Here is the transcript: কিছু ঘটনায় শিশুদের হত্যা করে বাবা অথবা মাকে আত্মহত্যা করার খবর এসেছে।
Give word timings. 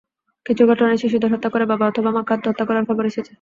কিছু 0.45 0.63
ঘটনায় 0.67 1.01
শিশুদের 1.01 1.31
হত্যা 1.33 1.49
করে 1.49 1.65
বাবা 1.65 1.85
অথবা 1.87 2.09
মাকে 2.11 2.31
আত্মহত্যা 2.33 2.65
করার 2.67 2.87
খবর 2.89 3.03
এসেছে। 3.05 3.29